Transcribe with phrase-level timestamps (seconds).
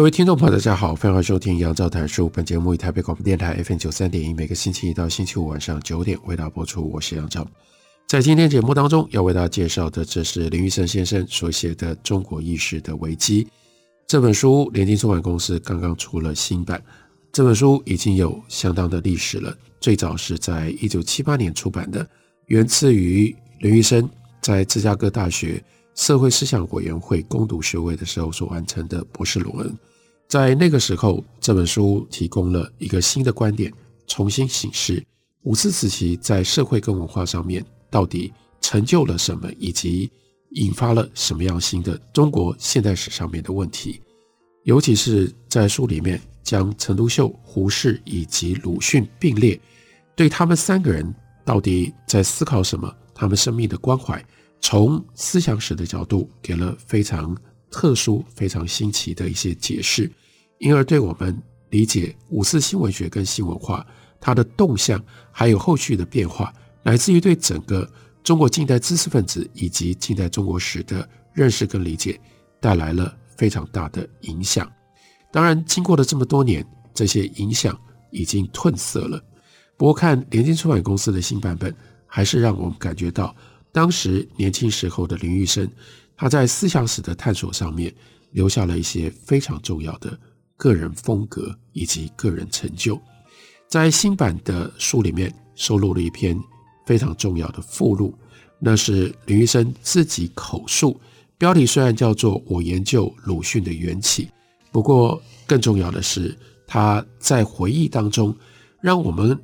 [0.00, 2.26] 各位听众朋友，大家好，欢迎收听杨照谈书。
[2.26, 6.90] 本节目以台北广播电台 FM 九三点一，每个星期一到星期五晚上九点为大家播出。
[6.90, 7.46] 我是杨照。
[8.06, 13.44] 在今天节目当中，要为大家介绍的，这是林玉生先生所写的《中国意识的危机》
[14.06, 14.70] 这本书。
[14.72, 16.82] 联经出版公司刚刚出了新版，
[17.30, 19.54] 这本书已经有相当的历史了。
[19.80, 22.08] 最早是在一九七八年出版的，
[22.46, 24.08] 源自于林玉生
[24.40, 25.62] 在芝加哥大学。
[25.94, 29.78] 社会思想委员会攻读学位的时候所完成的博士论文，
[30.30, 33.72] 在那个时候，这本书提供了一个新的观点，
[34.06, 35.04] 重新审视
[35.42, 40.08] 五四时期在社会跟文化上面到底成就了什么，以及
[40.50, 44.00] 引发了什么样新的中国现代史上面的问题。
[44.62, 49.60] 尤其是在书里面将陈独秀、胡适以及鲁迅并列，
[50.14, 51.12] 对他们三个人
[51.44, 54.24] 到底在思考什么，他们生命的关怀。
[54.60, 57.36] 从思想史的角度，给了非常
[57.70, 60.10] 特殊、非常新奇的一些解释，
[60.58, 61.40] 因而对我们
[61.70, 63.86] 理解五四新文学跟新文化
[64.20, 67.88] 它的动向，还有后续的变化，来自于对整个
[68.22, 72.20] 中国近代知识分子以及近代中国史的认识跟理解，
[72.60, 74.70] 带来了非常大的影响。
[75.32, 77.78] 当然，经过了这么多年，这些影响
[78.10, 79.22] 已经褪色了。
[79.76, 81.74] 不过，看联经出版公司的新版本，
[82.04, 83.34] 还是让我们感觉到。
[83.72, 85.70] 当时年轻时候的林玉生，
[86.20, 87.90] 他在思想史的探索上面
[88.32, 90.20] 留下了一些非常重要的
[90.54, 93.00] 个人风格以及个人成就。
[93.68, 96.38] 在新版的书里面收录了一篇
[96.84, 98.14] 非常重要的附录，
[98.58, 101.00] 那是林医生自己口述，
[101.38, 104.26] 标题虽然叫做《我研究鲁迅的缘起》，
[104.70, 108.36] 不过更重要的是他在回忆当中，
[108.82, 109.34] 让我们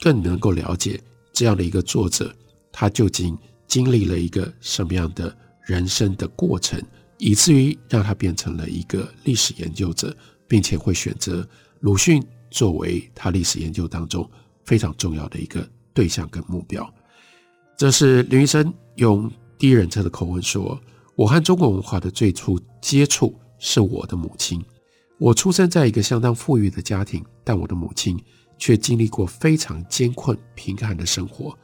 [0.00, 1.00] 更能够了解
[1.32, 2.34] 这样的一个作者，
[2.72, 3.38] 他究竟。
[3.66, 5.34] 经历了一个什么样的
[5.64, 6.80] 人生的过程，
[7.18, 10.16] 以至于让他变成了一个历史研究者，
[10.46, 11.46] 并且会选择
[11.80, 14.28] 鲁迅作为他历史研究当中
[14.64, 16.88] 非常重要的一个对象跟目标。
[17.76, 20.80] 这是林玉生用第一人称的口吻说
[21.16, 24.64] ：“我和中国文化的最初接触是我的母亲。
[25.18, 28.22] 我出生在一个相当富裕的家庭，但我的母亲
[28.58, 31.56] 却经历过非常艰困贫寒的生活。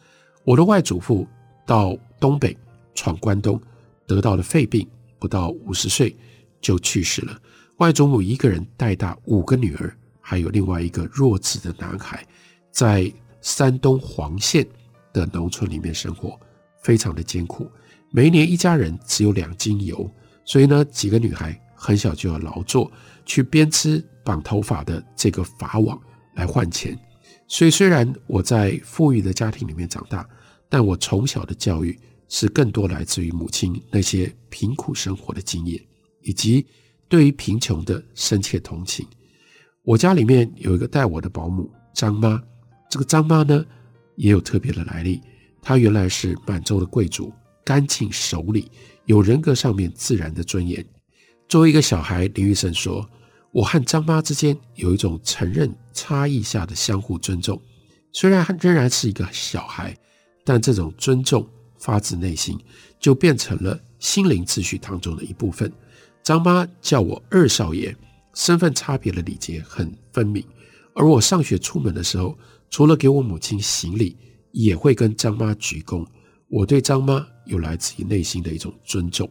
[0.44, 1.26] 我的外祖父。”
[1.66, 2.56] 到东北
[2.96, 3.60] 闯关东，
[4.10, 4.84] 得到了肺病，
[5.20, 6.16] 不到五十岁
[6.60, 7.40] 就去世了。
[7.76, 12.26] 外祖母一个人带大五个女儿，还有另外一个弱智的男孩，
[12.72, 14.66] 在山东黄县
[15.12, 16.36] 的农村里面生活，
[16.82, 17.70] 非常的艰苦。
[18.10, 20.10] 每一年一家人只有两斤油，
[20.44, 22.90] 所以呢，几个女孩很小就要劳作，
[23.24, 25.96] 去编织绑头发的这个法网
[26.34, 26.98] 来换钱。
[27.46, 30.28] 所以虽然我在富裕的家庭里面长大。
[30.72, 31.98] 但我从小的教育
[32.30, 35.78] 是更多来自于母亲那些贫苦生活的经验，
[36.22, 36.64] 以及
[37.08, 39.06] 对于贫穷的深切同情。
[39.82, 42.42] 我家里面有一个带我的保姆张妈，
[42.88, 43.62] 这个张妈呢
[44.16, 45.20] 也有特别的来历。
[45.60, 47.30] 她原来是满洲的贵族，
[47.64, 48.70] 干净守礼，
[49.04, 50.82] 有人格上面自然的尊严。
[51.48, 53.06] 作为一个小孩，林玉生说
[53.52, 57.60] ：“我和张妈之间有一种承认差异下的相互尊重，
[58.12, 59.96] 虽然仍然是一个小孩。”
[60.42, 61.46] 但这种尊重
[61.80, 62.56] 发自内心，
[63.00, 65.72] 就变成了心灵秩序当中的一部分。
[66.22, 67.96] 张妈叫我二少爷，
[68.34, 70.44] 身份差别的礼节很分明。
[70.94, 72.38] 而我上学出门的时候，
[72.70, 74.16] 除了给我母亲行礼，
[74.52, 76.06] 也会跟张妈鞠躬。
[76.48, 79.28] 我对张妈有来自于内心的一种尊重。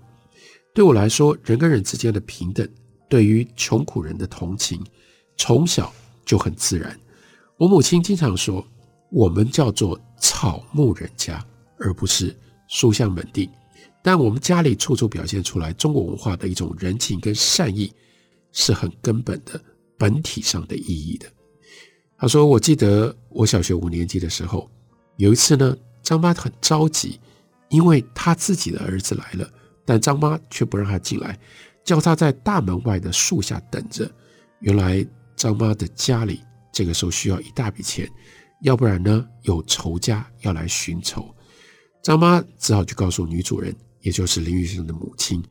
[0.73, 2.67] 对我来说，人跟人之间的平等，
[3.07, 4.83] 对于穷苦人的同情，
[5.37, 5.93] 从小
[6.25, 6.99] 就很自然。
[7.57, 8.65] 我母亲经常说。
[9.11, 11.43] 我们叫做草木人家，
[11.79, 12.37] 而不是
[12.67, 13.49] 书香门第。
[14.01, 17.93] 但我们家里处处表现出来中国文化的一种人情跟善意，
[18.51, 19.61] 是很根本的
[19.97, 21.27] 本体上的意义的。
[22.17, 24.69] 他说：“我记得我小学五年级的时候，
[25.17, 27.19] 有一次呢，张妈很着急，
[27.69, 29.49] 因为她自己的儿子来了，
[29.85, 31.37] 但张妈却不让他进来，
[31.83, 34.09] 叫他在大门外的树下等着。
[34.59, 35.05] 原来
[35.35, 36.41] 张妈的家里
[36.71, 38.09] 这个时候需要一大笔钱。”
[38.63, 41.33] 要不然呢，有仇家要来寻仇，
[42.01, 45.43] 张妈只好去告诉女主人，也就是林玉生的母亲。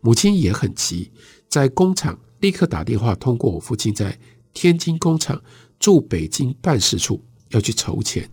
[0.00, 1.10] 母亲也很急，
[1.48, 4.16] 在工厂立刻打电话通过我父亲在
[4.52, 5.42] 天津工厂
[5.80, 8.28] 驻北京办事处要去筹钱，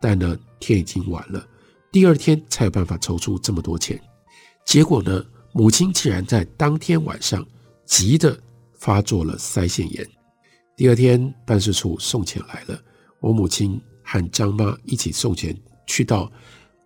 [0.00, 1.44] 但呢天已经晚了，
[1.90, 4.00] 第二天才有办法筹出这么多钱。
[4.64, 7.44] 结果呢，母亲竟然在当天晚上
[7.84, 8.38] 急得
[8.74, 10.08] 发作了腮腺炎。
[10.76, 12.80] 第二天办事处送钱来了，
[13.18, 15.56] 我母亲和张妈一起送钱
[15.86, 16.30] 去到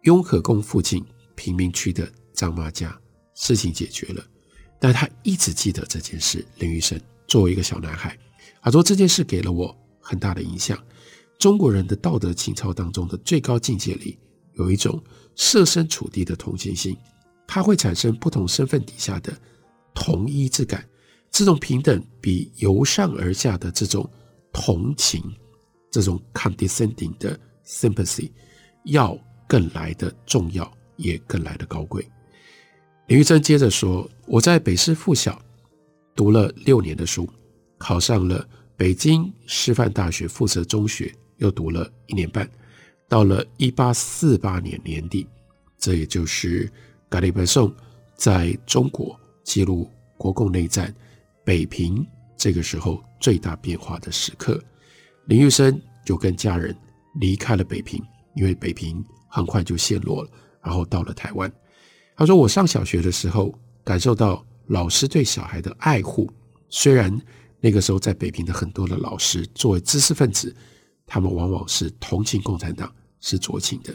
[0.02, 1.04] 雍和宫附近
[1.34, 2.96] 贫民区的张妈家。
[3.34, 4.22] 事情解决了，
[4.78, 6.44] 但他一直记得这件事。
[6.58, 8.16] 林玉生作为一个小男孩，
[8.60, 10.78] 他说这件事给了我很大的影响。
[11.38, 14.18] 中国人的道德情操当中的最高境界里，
[14.54, 15.02] 有一种
[15.34, 16.96] 设身处地的同情心，
[17.46, 19.36] 它会产生不同身份底下的
[19.94, 20.86] 同一之感。
[21.30, 24.08] 这种平等比由上而下的这种
[24.52, 25.22] 同情，
[25.90, 28.30] 这种 condescending 的 sympathy
[28.84, 29.18] 要
[29.52, 32.02] 更来的重要，也更来的高贵。
[33.06, 35.38] 林玉珍接着说：“我在北师附小
[36.16, 37.28] 读了六年的书，
[37.76, 42.48] 考上了北京师范大学附设中学，又读了一年半。
[43.10, 45.28] 到了一八四八年年底，
[45.78, 46.66] 这也就是
[47.10, 47.70] 甘利本松
[48.14, 49.14] 在中国
[49.44, 50.94] 记录国共内战
[51.44, 52.06] 北平
[52.38, 54.58] 这个时候最大变化的时刻。
[55.26, 56.74] 林玉生就跟家人
[57.20, 58.02] 离开了北平，
[58.34, 60.30] 因为北平很快就陷落了，
[60.62, 61.50] 然后到了台湾。”
[62.14, 63.52] 他说：“我上小学的时候，
[63.82, 66.30] 感受到老师对小孩的爱护。
[66.68, 67.18] 虽然
[67.58, 70.54] 那个时候在北平的很多的老师作为知识分子，
[71.06, 73.92] 他们往往是同情共产党，是酌情的。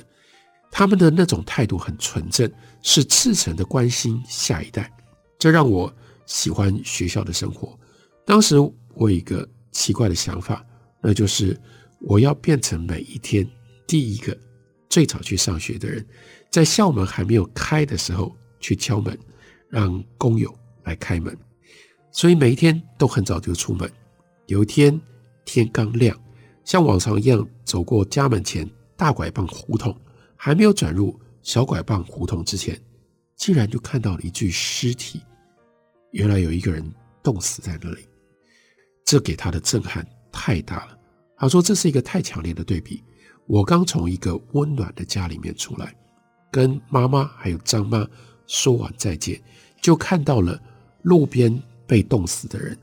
[0.72, 2.52] 他们的那种态度很纯正，
[2.82, 4.92] 是赤诚的关心下一代。
[5.40, 5.94] 这让我
[6.26, 7.78] 喜欢学校的生活。
[8.26, 10.66] 当时我有一个奇怪的想法，
[11.02, 11.58] 那就是
[12.00, 13.48] 我要变成每一天
[13.88, 14.38] 第一个
[14.98, 16.04] 最早去上学的人。”
[16.50, 19.16] 在校门还没有开的时候去敲门，
[19.70, 20.52] 让工友
[20.86, 21.38] 来开门。
[22.12, 23.88] 所以每一天都很早就出门。
[24.48, 25.00] 有一天
[25.46, 26.18] 天刚亮，
[26.64, 29.96] 像往常一样走过家门前大拐棒胡同，
[30.36, 32.82] 还没有转入小拐棒胡同之前，
[33.36, 35.22] 竟然就看到了一具尸体。
[36.12, 36.84] 原来有一个人
[37.22, 38.08] 冻死在那里。
[39.06, 40.98] 这给他的震撼太大了。
[41.38, 43.04] 他说这是一个太强烈的对比。
[43.48, 45.96] 我刚从一个温暖的家里面出来。
[46.50, 48.08] 跟妈妈还有张妈
[48.48, 49.42] 说完再见，
[49.82, 50.60] 就看到了
[51.02, 52.78] 路边被冻死的人。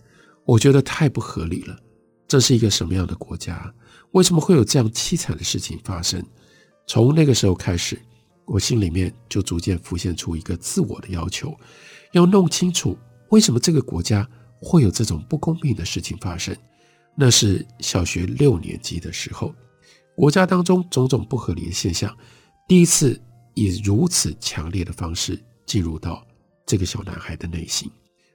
[0.44, 1.76] 我觉得太不合理了。
[2.28, 3.72] 这是一个什么样的国家？
[4.12, 6.22] 为什么会有这样凄惨的事情发生？
[6.86, 7.98] 从那个时候开始，
[8.44, 11.56] 我心里面就逐渐浮现出一个自我的要求：
[12.12, 12.96] 要弄清楚
[13.30, 14.28] 为什么这个国家
[14.60, 16.54] 会有这种不公平的事情发生。
[17.16, 19.54] 那是小学六年级的时候，
[20.16, 22.16] 国家当中种种不合理的现象，
[22.66, 23.20] 第一次。
[23.56, 26.26] 以如此强烈的方式进入到
[26.66, 27.88] 这个小男孩的内心，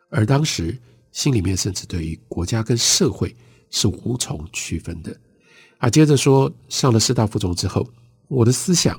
[0.10, 0.82] 而当时
[1.12, 3.36] 心里面甚至对于国家跟社会
[3.70, 5.14] 是无从区分的。
[5.78, 7.86] 啊，接着说，上了师大附中之后，
[8.30, 8.98] 我的思想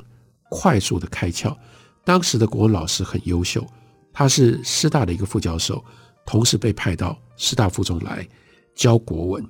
[0.51, 1.57] 快速的开窍。
[2.05, 3.67] 当时的国文老师很优秀，
[4.13, 5.83] 他是师大的一个副教授，
[6.27, 8.29] 同时被派到师大附中来
[8.75, 9.49] 教国文。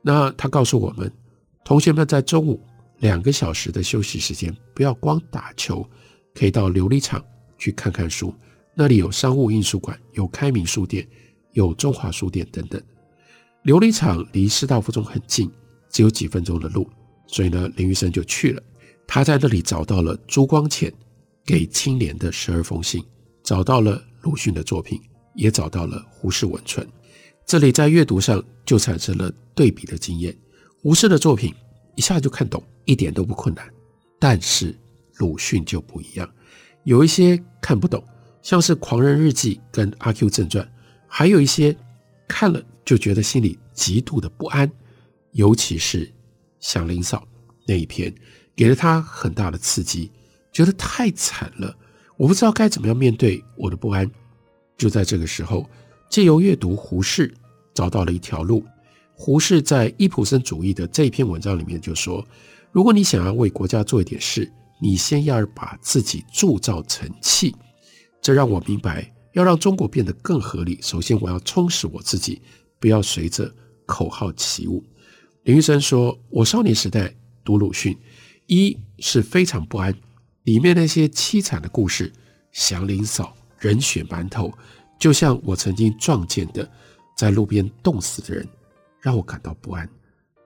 [0.00, 1.12] 那他告诉我们，
[1.68, 2.58] 同学们在中午
[3.00, 5.86] 两个小时的休息时间，不要光打球。
[6.34, 7.22] 可以到琉璃厂
[7.58, 8.34] 去看看书，
[8.74, 11.06] 那里有商务印书馆，有开明书店，
[11.52, 12.80] 有中华书店等等。
[13.64, 15.50] 琉璃厂离师大附中很近，
[15.90, 16.88] 只有几分钟的路，
[17.26, 18.62] 所以呢，林玉生就去了。
[19.06, 20.90] 他在那里找到了朱光潜
[21.44, 23.04] 给青莲的十二封信，
[23.42, 24.98] 找到了鲁迅的作品，
[25.34, 26.88] 也找到了胡适文存。
[27.44, 30.34] 这里在阅读上就产生了对比的经验。
[30.82, 31.54] 胡适的作品
[31.94, 33.68] 一下就看懂，一点都不困难，
[34.18, 34.74] 但是。
[35.18, 36.32] 鲁迅就不一样，
[36.84, 38.00] 有一些看不懂，
[38.40, 40.64] 像是《狂人日记》跟《阿 Q 正传》，
[41.08, 41.76] 还有一些
[42.28, 44.70] 看了就觉得心里极度的不安，
[45.32, 46.06] 尤其是
[46.60, 47.26] 《祥林嫂》
[47.66, 48.14] 那一篇，
[48.54, 50.12] 给了他很大的刺激，
[50.52, 51.76] 觉得太惨了，
[52.16, 54.08] 我不知道该怎么样面对我的不安。
[54.76, 55.68] 就在这个时候，
[56.08, 57.34] 借由阅读胡适，
[57.74, 58.64] 找到了一条路。
[59.20, 62.24] 胡适在伊普森主义的这一篇文章里面就说：
[62.70, 67.52] 如果你想要为国家做一点事，你先要把自己铸造成器，
[68.22, 72.40] 这让我明白，要让中国变得更合理，首先我要充实我自己，
[72.78, 73.52] 不要随着
[73.84, 74.84] 口号起舞。
[75.42, 77.12] 林玉生说：“我少年时代
[77.44, 77.98] 读鲁迅，
[78.46, 79.92] 一是非常不安，
[80.44, 82.12] 里面那些凄惨的故事，
[82.52, 84.52] 祥林嫂、人血馒头，
[84.96, 86.70] 就像我曾经撞见的
[87.16, 88.48] 在路边冻死的人，
[89.08, 89.88] 让我感到不安。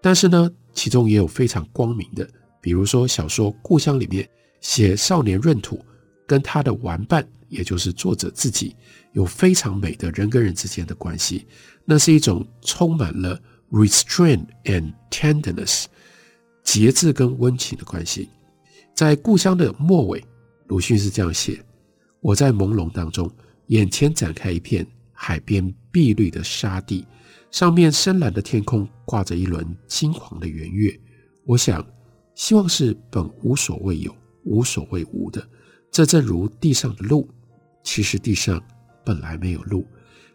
[0.01, 2.29] 但是呢，其中也有非常光明的。”
[2.63, 4.29] 比如说，小说《故乡》里面
[4.61, 5.85] 写少年闰土
[6.29, 8.77] 跟他的玩伴也就是作者自己，
[9.15, 11.45] 有非常美的人跟人之间的关系。
[11.85, 13.37] 那是一种充满了
[13.73, 15.87] restraint and tenderness，
[16.63, 18.29] 节制跟温情的关系。
[18.95, 20.25] 在故乡的末尾，
[20.69, 21.61] 鲁迅是这样写：
[22.21, 23.29] 我在朦胧当中，
[23.67, 27.05] 眼前展开一片海边碧绿的沙地，
[27.53, 30.99] 上面深蓝的天空挂着一轮金黄的圆月。
[31.45, 31.87] 我想，
[32.35, 34.13] 希望是本无所谓有，
[34.45, 35.47] 无所谓无的。
[35.91, 37.29] 这正如地上的路，
[37.85, 38.61] 其实地上
[39.05, 39.87] 本来没有路，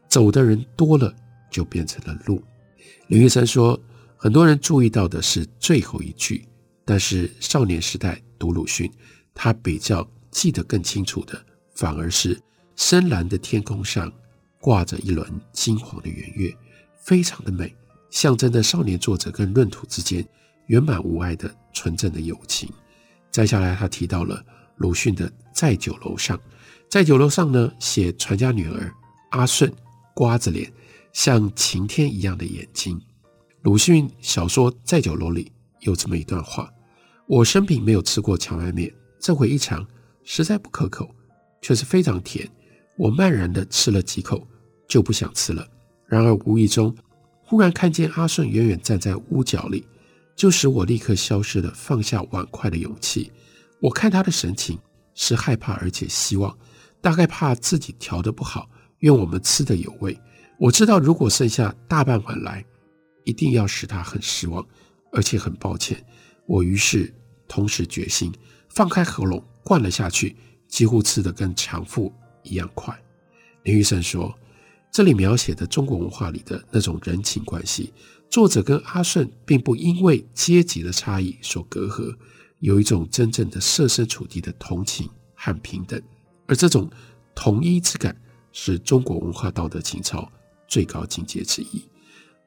[0.08, 1.12] 走的人多了，
[1.50, 2.40] 就变成了路。
[3.08, 3.82] 林玉山说，
[4.16, 6.48] 很多人注意到的是最后一句，
[6.86, 8.92] 但是少年时代读鲁迅，
[9.34, 11.44] 他比较记得更清楚的，
[11.74, 12.40] 反而是
[12.76, 14.14] 深蓝的天空上
[14.62, 16.56] 挂着一轮金黄的圆月，
[17.08, 17.74] 非常的美，
[18.10, 20.28] 象征着少年作者跟闰土之间
[20.66, 22.70] 圆满无碍的纯正的友情。
[23.32, 24.44] 再下来，他提到了。
[24.76, 26.38] 鲁迅的在酒楼上，
[26.90, 28.94] 在酒楼上呢，写传家女儿
[29.32, 29.74] 阿顺，
[30.14, 30.72] 瓜子脸，
[31.14, 33.02] 像晴天一样的眼睛。
[33.62, 35.50] 鲁迅小说《在酒楼》里
[35.80, 36.70] 有这么一段话：
[37.26, 39.88] 我生平没有吃过荞麦面，这回一尝，
[40.26, 41.10] 实在不可口，
[41.62, 42.48] 却是非常甜。
[42.98, 44.46] 我慢然地吃了几口，
[44.90, 45.66] 就不想吃了。
[46.08, 46.96] 然而无意中，
[47.44, 49.86] 忽然看见阿顺远远站在屋角里，
[50.36, 53.32] 就使我立刻消失了放下碗筷的勇气。
[53.82, 54.80] 我看他的神情
[55.14, 56.58] 是害怕，而且希望，
[57.02, 60.18] 大概怕自己调的不好，愿我们吃的有味。
[60.58, 62.66] 我知道，如果剩下大半碗来，
[63.26, 64.66] 一定要使他很失望，
[65.12, 66.04] 而且很抱歉。
[66.48, 67.14] 我于是
[67.48, 68.34] 同时决心
[68.70, 70.36] 放开喉咙灌了下去，
[70.68, 72.12] 几乎吃的跟强妇
[72.44, 72.98] 一样快。
[73.64, 74.34] 林玉胜说，
[74.92, 77.94] 这里描写的中国文化里的那种人情关系，
[78.30, 82.16] 作者跟阿顺并不因为阶级的差异所隔阂。
[82.60, 86.02] 有一种真正的设身处地的同情和平等，
[86.48, 86.90] 而这种
[87.36, 88.20] 同一之感
[88.52, 90.28] 是中国文化道德情操
[90.68, 91.84] 最高境界之一。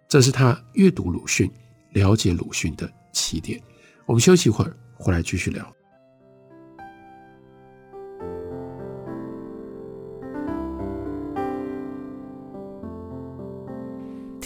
[0.09, 1.49] 这是他阅读鲁迅、
[1.93, 3.63] 了解鲁迅的起点。
[4.05, 5.80] 我们休息一会儿，回来继续聊。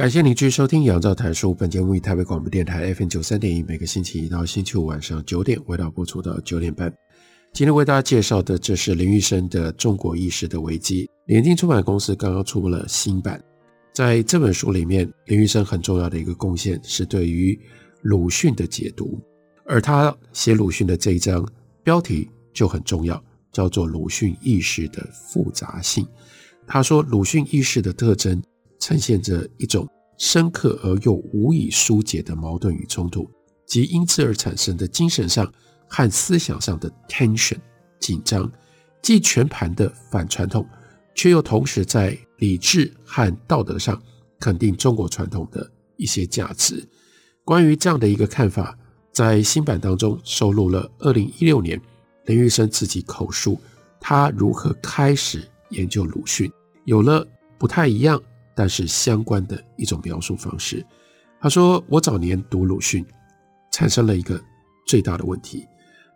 [0.00, 6.90] 感谢您继续收听《杨照谈书》，本节目以台北广播电台 FM 九三点一，每个星期一到星期五晚上九点，为大家播出到九点半。
[7.52, 11.04] 今天为大家介绍的，这是林玉生的《中国意识的危机》。
[11.26, 13.38] 联经出版公司刚刚出了新版，
[13.92, 17.60] 在这本书里面，林玉生很重要的一个贡献是对于
[18.00, 19.20] 鲁迅的解读，
[19.66, 21.46] 而他写鲁迅的这一章
[21.84, 26.02] 标题就很重要，叫做《鲁迅意识的复杂性》。
[26.66, 28.42] 他说，鲁迅意识的特征。
[28.80, 29.86] 呈现着一种
[30.18, 33.30] 深刻而又无以疏解的矛盾与冲突，
[33.66, 35.50] 及因此而产生的精神上
[35.86, 37.58] 和思想上的 tension
[38.00, 38.50] 紧张，
[39.02, 40.66] 既全盘的反传统，
[41.14, 44.00] 却又同时在理智和道德上
[44.38, 46.86] 肯定中国传统的一些价值。
[47.44, 48.78] 关于这样的一个看法，
[49.12, 51.80] 在新版当中收录了二零一六年
[52.26, 53.60] 林玉生自己口述
[54.00, 56.50] 他如何开始研究鲁迅，
[56.84, 57.26] 有了
[57.58, 58.20] 不太一样。
[58.60, 60.84] 但是相关的一种描述方式，
[61.40, 63.02] 他说：“我早年读鲁迅，
[63.72, 64.38] 产生了一个
[64.86, 65.66] 最大的问题。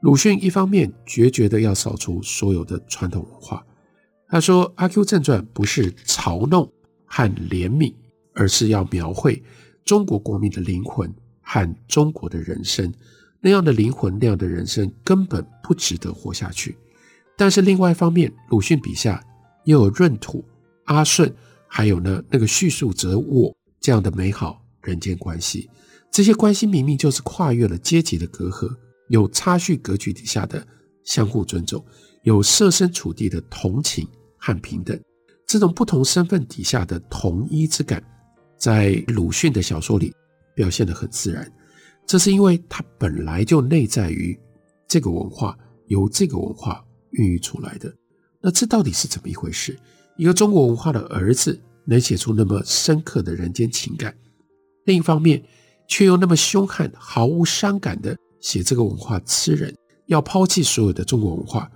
[0.02, 3.64] 鲁迅一方面决绝的要扫除所有的传统文化。
[4.28, 6.70] 他说，《阿 Q 正传》不是嘲弄
[7.06, 7.94] 和怜悯，
[8.34, 9.42] 而是要描绘
[9.82, 11.10] 中国国民的灵魂
[11.40, 12.92] 和中国的人生。
[13.40, 16.76] 那样的灵魂，那样的人生根本不值得活下去。
[17.38, 19.24] 但是另外一方面，鲁迅笔下
[19.64, 20.44] 又有闰土、
[20.84, 21.34] 阿顺。”
[21.76, 25.68] 还有呢，那个叙述者我这样的美好人间关系，
[26.08, 28.72] 这些关系明明就是跨越了阶级的隔阂，
[29.08, 30.64] 有差序格局底下的
[31.02, 31.84] 相互尊重，
[32.22, 34.06] 有设身处地的同情
[34.38, 34.96] 和平等，
[35.48, 38.00] 这种不同身份底下的同一之感，
[38.56, 40.14] 在鲁迅的小说里
[40.54, 41.52] 表现得很自然。
[42.06, 44.38] 这是因为它本来就内在于
[44.86, 47.92] 这个文化，由这个文化孕育出来的。
[48.40, 49.76] 那这到底是怎么一回事？
[50.16, 54.14] 一个中国文化的儿子能写出那么深刻的人间情感，
[54.84, 55.42] 另一方面
[55.88, 59.74] 却又那么凶悍、毫无伤感的写这个文化吃人，
[60.06, 61.70] 要抛弃所有的中国文化，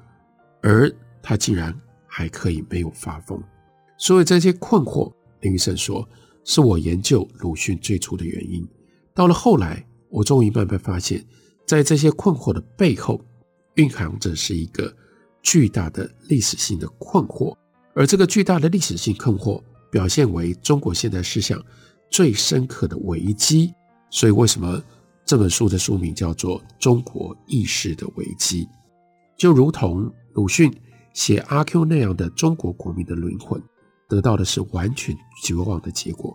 [0.62, 0.90] 而
[1.22, 3.42] 他竟然还可以没有发疯。
[3.98, 6.08] 所以这些困惑，林玉胜说，
[6.44, 8.66] 是我研究鲁迅最初的原因。
[9.12, 11.24] 到了后来，我终于慢慢发现，
[11.66, 13.20] 在这些困惑的背后，
[13.74, 14.94] 蕴含着是一个
[15.42, 17.54] 巨大的历史性的困惑，
[17.98, 21.60] 而这个巨大的历史性困惑表现为中国现代思想
[22.08, 23.74] 最深刻的危机。
[24.08, 24.80] 所以，为什么
[25.24, 28.64] 这本书的书名叫做《中国意识的危机》？
[29.36, 30.72] 就如同鲁迅
[31.12, 33.60] 写阿 Q 那样的中国国民的灵魂，
[34.08, 35.12] 得到的是完全
[35.42, 36.32] 绝望的结果。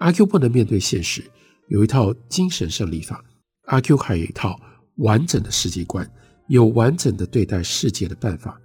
[0.00, 1.24] 阿 Q 不能面对现实，
[1.68, 3.16] 有一套精神胜利法；
[3.64, 4.60] 阿 Q 还有一套
[4.98, 6.06] 完整的世界观。
[6.48, 8.60] 有完整的对待世界的办法。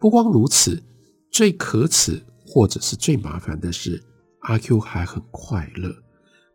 [0.00, 0.80] 不光如此，
[1.30, 4.02] 最可耻或者是最麻烦的是，
[4.40, 5.94] 阿 Q 还很快乐。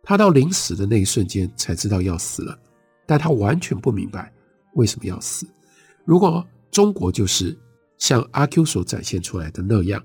[0.01, 2.57] 他到临死的那一瞬间才知道要死了，
[3.05, 4.33] 但他完全不明白
[4.75, 5.47] 为什么要死。
[6.05, 7.57] 如果中国就是
[7.97, 10.03] 像阿 Q 所展现出来的那样，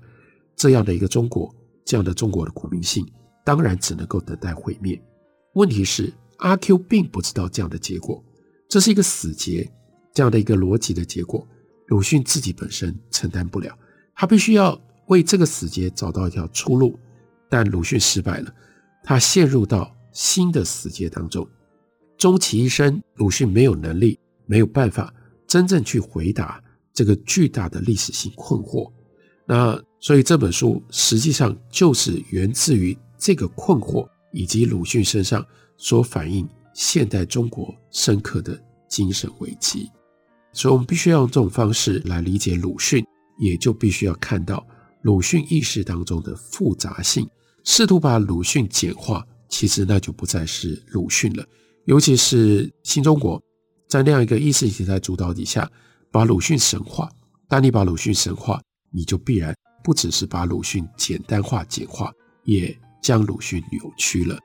[0.55, 3.05] 这样的一个中国，这样的中国的国民性，
[3.43, 5.01] 当然只能够等待毁灭。
[5.53, 8.23] 问题是，阿 Q 并不知道这样的结果，
[8.69, 9.69] 这是一个死结。
[10.11, 11.47] 这样的一个逻辑的结果，
[11.87, 13.77] 鲁迅自己本身承担不了，
[14.19, 16.99] 他必须要为这个死结找到一条出路，
[17.47, 18.53] 但鲁迅失败了，
[19.01, 21.47] 他陷入到新的死结当中。
[22.17, 25.13] 终其一生，鲁迅没有能力，没有办法
[25.47, 26.61] 真正去回答
[26.93, 28.91] 这个巨大的历史性困惑。
[29.45, 35.45] 那所以这本书实际上就是源自于这个困惑，以及鲁迅身上
[35.77, 39.89] 所反映现代中国深刻的精神危机。
[40.51, 43.01] 所以，我们必须要用这种方式来理解鲁迅，
[43.39, 44.63] 也就必须要看到
[45.01, 47.27] 鲁迅意识当中的复杂性。
[47.63, 51.45] 试图把鲁迅简化，其实那就不再是鲁迅了。
[51.85, 53.41] 尤其是新中国
[53.87, 55.69] 在那样一个意识形态主导底下，
[56.11, 57.09] 把鲁迅神化。
[57.47, 64.37] 当你把鲁迅神化，你就必然不只是把鲁迅简单化、简化，也将鲁迅扭曲了。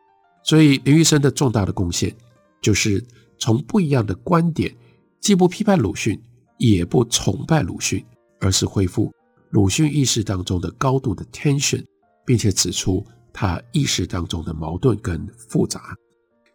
[0.42, 2.14] 所以，林玉生的重大的贡献，
[2.62, 3.02] 就是
[3.38, 4.74] 从不一样的观点。
[5.20, 6.20] 既不批判鲁迅，
[6.58, 8.04] 也不崇拜鲁迅，
[8.44, 9.10] 而是恢复
[9.48, 11.82] 鲁迅意识当中的高度的 tension，
[12.26, 13.02] 并且指出
[13.32, 15.96] 他意识当中的矛盾跟复杂。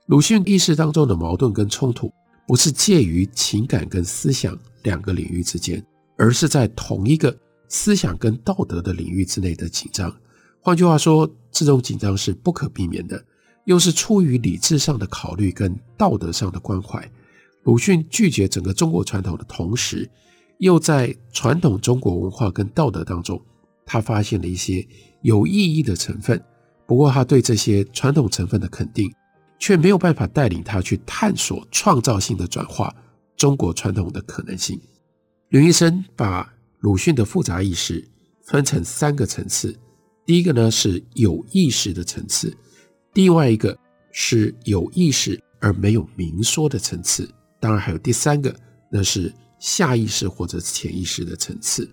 [0.06, 2.12] 鲁迅意识当中的矛盾跟冲突，
[2.47, 5.84] 不是介于情感跟思想两个领域之间，
[6.15, 7.36] 而是在同一个
[7.69, 10.15] 思想跟道德的领域之内的紧张。
[10.62, 13.23] 换句话说，这种紧张是不可避免的，
[13.65, 17.10] 又是出于理智上的考虑跟道德上的关怀。
[17.63, 20.08] 鲁迅拒绝整个中国传统的同时，
[20.60, 23.41] 又在传统中国文化跟道德当中，
[23.86, 24.88] 他发现了一些
[25.22, 26.41] 有意义的成分。
[26.86, 29.13] 不过，他对这些传统成分的肯定，
[29.58, 32.93] 却没有办法带领他去探索创造性的转化
[33.36, 34.80] 中国传统的可能性。
[35.50, 38.06] 刘医生把鲁迅的复杂意识
[38.43, 39.76] 分成三个层次，
[40.26, 42.56] 第一个呢是有意识的层次，
[43.13, 43.78] 另外一个
[44.12, 47.30] 是有意识而没有明说的层次。
[47.60, 48.54] 当然还有第三个，
[48.91, 51.89] 那是下意识或者潜意识的层次，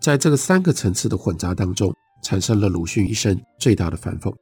[0.00, 1.92] 在这个三个层次的混杂当中，
[2.22, 4.32] 产生了鲁迅一生最大的反讽。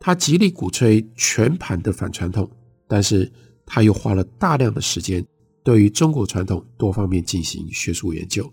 [0.00, 2.48] 他极力鼓吹全盘的反传统，
[2.86, 3.30] 但是
[3.66, 5.24] 他又花了大量的时间
[5.64, 8.50] 对于中国传统多方面进行学术研究。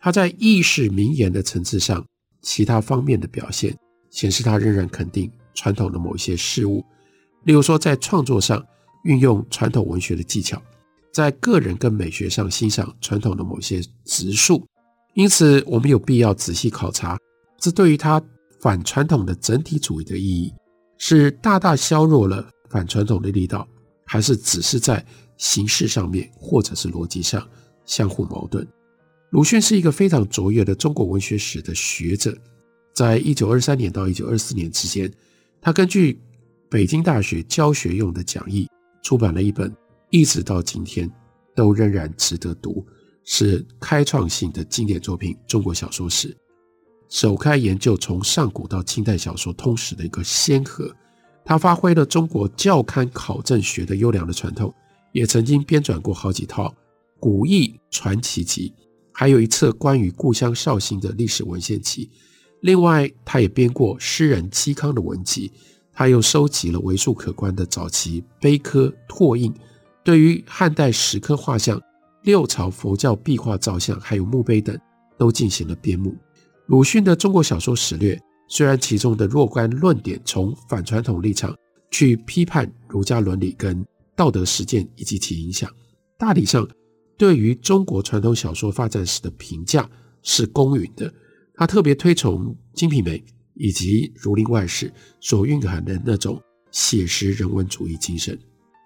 [0.00, 2.04] 他在意识名言的层次上，
[2.42, 3.76] 其他方面的表现
[4.10, 6.84] 显示他仍然肯定传统的某一些事物，
[7.44, 8.64] 例如说在创作上
[9.04, 10.60] 运用传统文学的技巧。
[11.16, 14.62] 在个人跟美学上欣赏传统的某些植树，
[15.14, 17.18] 因此我们有必要仔细考察，
[17.58, 18.22] 这对于他
[18.60, 20.52] 反传统的整体主义的意义，
[20.98, 23.66] 是大大削弱了反传统的力道，
[24.04, 25.02] 还是只是在
[25.38, 27.48] 形式上面或者是逻辑上
[27.86, 28.68] 相互矛盾？
[29.30, 32.36] 鲁迅是一个非常卓越的中国文学史的学者，
[32.94, 35.10] 在一九二三年到一九二四年之间，
[35.62, 36.20] 他根据
[36.68, 38.68] 北京大学教学用的讲义
[39.02, 39.74] 出版了一本。
[40.10, 41.10] 一直到今天
[41.54, 42.84] 都仍然值得读，
[43.24, 46.28] 是开创性的经典作品《中国小说史》，
[47.08, 50.94] 首开研究从上古到清代小说通史的一个先河。
[51.44, 54.74] 他发挥了中国校勘考证学的优良的传统，
[55.12, 56.74] 也曾经编纂过好几套
[57.20, 58.72] 古异传奇集，
[59.12, 62.10] 还有一册关于故乡绍兴的历史文献集。
[62.62, 65.52] 另外，他也编过诗人嵇康的文集，
[65.92, 69.54] 他又收集了为数可观的早期碑刻拓印。
[70.06, 71.82] 对于汉代石刻画像、
[72.22, 74.78] 六朝佛教壁画造像，还有墓碑等，
[75.18, 76.14] 都进行了编目。
[76.66, 78.14] 鲁迅的《中国小说史略》
[78.46, 81.52] 虽然其中的若干论点从反传统立场
[81.90, 85.68] 去批判儒家伦理跟道德实践以及其影响。
[86.16, 86.64] 大体上，
[87.18, 89.90] 对于中国传统小说发展史的评价
[90.22, 91.12] 是公允的。
[91.56, 93.18] 他特别推崇《金瓶梅》
[93.54, 94.88] 以及《儒林外史》
[95.20, 96.40] 所蕴含的那种
[96.70, 98.38] 写实人文主义精神。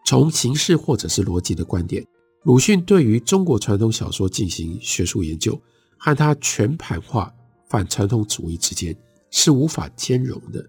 [0.04, 2.04] 从形式或者是逻辑的观点，
[2.44, 5.60] 鲁迅对于中国传统小说进行学术研究，
[5.96, 7.32] 和他全盘化
[7.68, 8.96] 反传统主义之间
[9.30, 10.64] 是无法兼容的。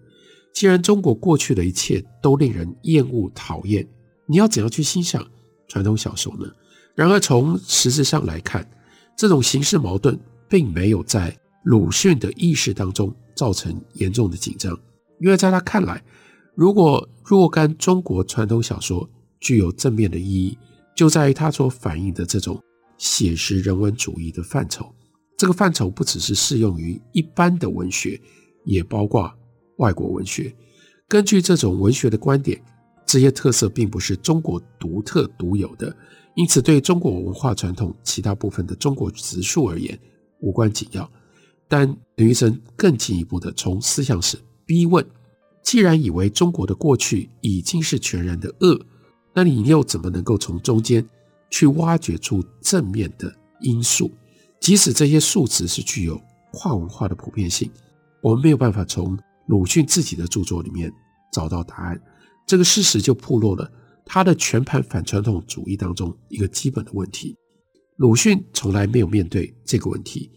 [0.52, 3.88] 既然中国过去的一切都令人厌恶讨厌，
[4.26, 5.26] 你要怎样去欣赏
[5.66, 6.46] 传统小说呢？
[6.94, 8.70] 然而从实质上来看，
[9.16, 10.18] 这种形式矛盾
[10.48, 14.78] 并没有在鲁迅的意识当中造成严重的紧张，
[15.20, 16.04] 因为在他看来，
[16.54, 19.08] 如果若干中国传统小说
[19.42, 20.56] 具有正面的意义，
[20.96, 22.58] 就在于它所反映的这种
[22.96, 24.90] 写实人文主义的范畴。
[25.36, 28.18] 这个范畴不只是适用于一般的文学，
[28.64, 29.30] 也包括
[29.78, 30.54] 外国文学。
[31.08, 32.62] 根据这种文学的观点，
[33.04, 35.94] 这些特色并不是中国独特独有的，
[36.36, 39.98] 因此对中国文化传统其他部分的中国直述而言
[40.38, 41.10] 无关紧要。
[41.68, 45.04] 但林玉生更进一步的从思想史逼问：
[45.64, 48.86] 既然以为中国的过去已经是全然的恶，
[49.34, 51.06] 那你又怎么能够从中间
[51.50, 54.10] 去挖掘出正面的因素？
[54.60, 56.20] 即使这些数值是具有
[56.52, 57.70] 跨文化的普遍性，
[58.22, 60.92] 我们没有办法从鲁迅自己的著作里面
[61.32, 62.00] 找到答案。
[62.46, 63.70] 这个事实就暴露了
[64.04, 67.36] 他的全盘反传统主义当中一个基本的问题：
[67.96, 70.30] 鲁迅从来没有面对这个问题。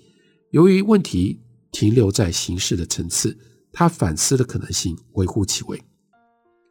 [0.51, 3.37] 由于问题停留在形式的层次，
[3.71, 5.79] 他反思的可能性微乎其微。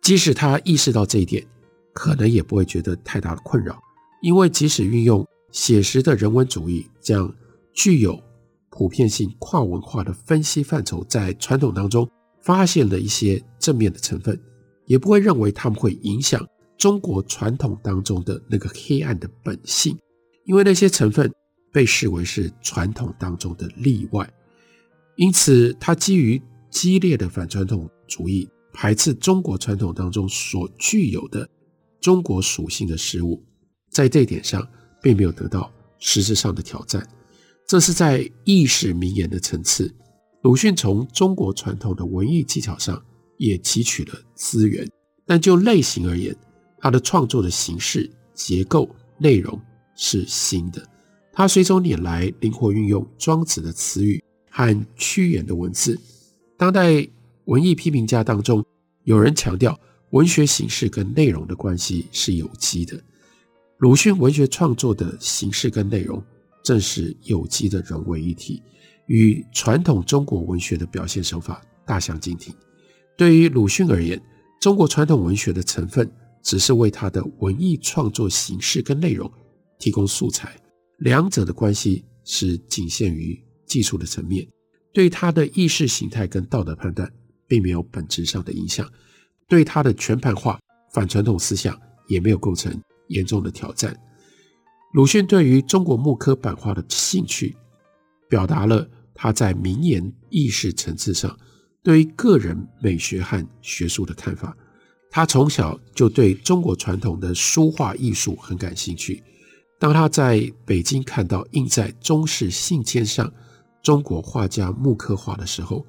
[0.02, 1.46] 即使他意识到这一点，
[1.94, 3.80] 可能也不会觉得太大的困扰，
[4.20, 7.34] 因为即使运用写实的人文主义这样
[7.72, 8.22] 具有
[8.68, 12.06] 普遍性、跨文化的分析范畴，在传统当中
[12.42, 14.38] 发现了一些正面的成分，
[14.84, 19.96] 也不会认为他们会影响中国传统当中的那个黑暗的本性，
[20.44, 21.32] 因为那些成分。
[21.72, 24.32] 被视为是传统当中的例外，
[25.16, 31.48] 因此他基于激烈的反传统主义，排斥中国传统当中所具有的
[32.04, 33.42] 中国属性的事物，
[33.88, 34.68] 在这一点上
[35.00, 37.02] 并没有得到实质上的挑战。
[37.66, 39.90] 这是在意识名言的层次，
[40.42, 43.02] 鲁迅从中国传统的文艺技巧上
[43.38, 44.86] 也汲取了资源，
[45.24, 46.36] 但就类型而言，
[46.76, 49.58] 他的创作的形式、结构、内容
[49.96, 50.86] 是新的。
[51.32, 55.98] 他随手拈来，灵活运用庄子的词语和屈原的文字。
[56.58, 57.08] 当代
[57.46, 58.62] 文艺批评家当中，
[59.04, 59.80] 有人强调
[60.14, 63.02] 文学形式跟内容的关系是有机的。
[63.78, 66.22] 鲁迅文学创作的形式跟内容
[66.62, 68.62] 正是有机的融为一体，
[69.06, 72.54] 与传统中国文学的表现手法大相径庭。
[73.18, 74.20] 对于鲁迅而言，
[74.60, 76.08] 中国传统文学的成分
[76.44, 79.28] 只是为他的文艺创作形式跟内容
[79.80, 80.56] 提供素材。
[80.98, 84.46] 两者的关系是仅限于技术的层面，
[84.92, 87.12] 对他的意识形态跟道德判断
[87.48, 88.88] 并没有本质上的影响，
[89.48, 90.58] 对他的全盘化
[90.92, 91.78] 反传统思想
[92.08, 93.94] 也没有构成严重的挑战。
[94.92, 97.56] 鲁迅对于中国木刻版画的兴趣，
[98.28, 101.36] 表达了他在名言意识层次上
[101.82, 104.56] 对于个人美学和学术的看法。
[105.10, 109.22] 他从小就对中国传统的书画艺术很感兴趣。
[109.78, 113.32] 当他在北京看到印在中式信笺上
[113.82, 115.84] 中国画家木刻画的时候，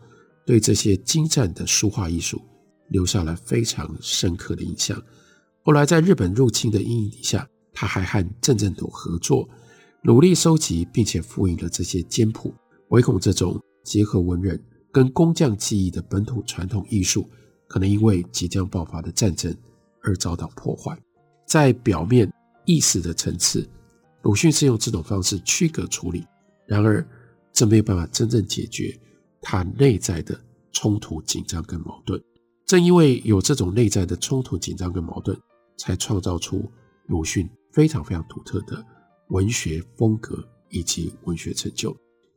[0.45, 2.41] 对这些精湛的书画艺术
[2.89, 5.01] 留下了非常深刻的印象。
[5.63, 9.49] 后来在日本入侵的阴影底下，他还和郑振铎合作，
[10.03, 12.53] 努力收集并且复印了这些简谱，
[12.89, 17.29] 唯恐这种结合文人跟工匠技艺的本土传统艺术，
[17.67, 19.55] 可能因为即将爆发的战争
[20.01, 20.97] 而遭到破坏。
[21.47, 22.31] 在表面
[22.65, 23.67] 意识的层次。
[24.23, 26.25] 鲁迅是用这种方式区隔处理，
[26.65, 27.07] 然而
[27.53, 28.99] 这没有办法真正解决
[29.39, 30.35] 他内在的
[30.71, 32.19] 冲突、紧张跟矛盾。
[32.65, 35.37] 正因为有这种内在的冲突、紧张跟矛盾，
[35.77, 36.69] 才创造出
[37.07, 38.83] 鲁迅非常非常独特的
[39.29, 41.95] 文学风格以及文学成就。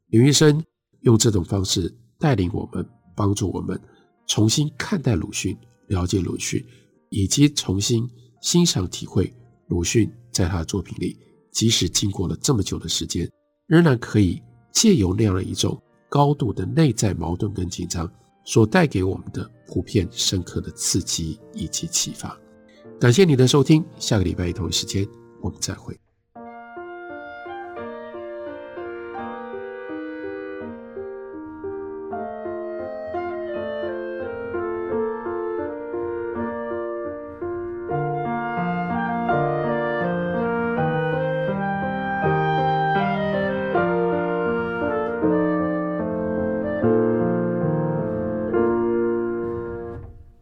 [0.09, 0.62] 林玉生
[1.01, 2.87] 用这种方式带领我们，
[3.17, 3.81] 帮助我们
[4.27, 6.62] 重新看待鲁迅、了解鲁迅，
[7.09, 8.09] 以及重新
[8.43, 9.33] 欣赏、体会
[9.69, 11.17] 鲁迅在他的作品里。
[11.51, 13.29] 即使经过了这么久的时间，
[13.67, 18.09] 仍然可以借由那样的一种高度的内在矛盾跟紧张，
[18.45, 22.37] 所带给我们的普遍深刻的刺激以及启发。
[22.98, 25.07] 感谢你的收听，下个礼拜一同一时间
[25.40, 25.96] 我们再会。